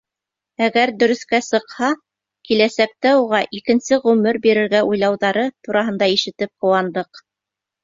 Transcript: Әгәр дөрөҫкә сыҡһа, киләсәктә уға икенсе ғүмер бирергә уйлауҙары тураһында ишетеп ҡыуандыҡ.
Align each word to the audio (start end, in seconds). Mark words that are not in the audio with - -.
Әгәр 0.67 0.91
дөрөҫкә 1.01 1.39
сыҡһа, 1.47 1.89
киләсәктә 2.49 3.13
уға 3.25 3.43
икенсе 3.61 4.01
ғүмер 4.07 4.41
бирергә 4.49 4.83
уйлауҙары 4.91 5.47
тураһында 5.69 6.11
ишетеп 6.17 6.53
ҡыуандыҡ. 6.67 7.25